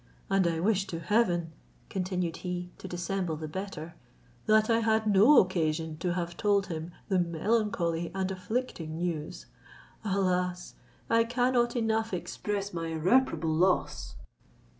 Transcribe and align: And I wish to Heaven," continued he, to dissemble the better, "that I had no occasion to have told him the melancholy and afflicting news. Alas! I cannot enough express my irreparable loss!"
And 0.31 0.47
I 0.47 0.59
wish 0.59 0.87
to 0.87 0.99
Heaven," 0.99 1.51
continued 1.87 2.37
he, 2.37 2.71
to 2.79 2.87
dissemble 2.87 3.35
the 3.35 3.47
better, 3.47 3.93
"that 4.47 4.67
I 4.67 4.79
had 4.79 5.05
no 5.05 5.39
occasion 5.39 5.95
to 5.99 6.15
have 6.15 6.35
told 6.35 6.65
him 6.65 6.91
the 7.07 7.19
melancholy 7.19 8.09
and 8.15 8.31
afflicting 8.31 8.97
news. 8.97 9.45
Alas! 10.03 10.73
I 11.07 11.23
cannot 11.23 11.75
enough 11.75 12.15
express 12.15 12.73
my 12.73 12.87
irreparable 12.87 13.53
loss!" 13.53 14.15